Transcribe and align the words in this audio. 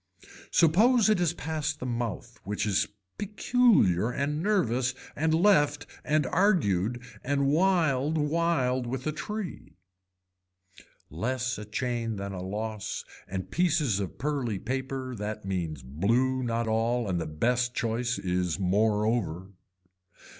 Suppose 0.49 1.11
it 1.11 1.19
is 1.19 1.33
past 1.33 1.79
the 1.79 1.85
mouth 1.85 2.39
which 2.43 2.65
is 2.65 2.87
peculiar 3.19 4.09
and 4.09 4.41
nervous 4.41 4.95
and 5.15 5.31
left 5.31 5.85
and 6.03 6.25
argued 6.25 6.99
and 7.23 7.45
whiled 7.45 8.17
whiled 8.17 8.87
with 8.87 9.05
a 9.05 9.11
tree. 9.11 9.75
Less 11.11 11.59
a 11.59 11.65
chain 11.65 12.15
than 12.15 12.31
a 12.33 12.41
loss 12.41 13.05
and 13.27 13.51
pieces 13.51 13.99
of 13.99 14.17
pearly 14.17 14.57
paper 14.57 15.13
that 15.13 15.45
means 15.45 15.83
blue 15.83 16.41
not 16.41 16.67
all 16.67 17.07
and 17.07 17.21
the 17.21 17.27
best 17.27 17.75
choice 17.75 18.17
is 18.17 18.57
moreover. 18.57 19.51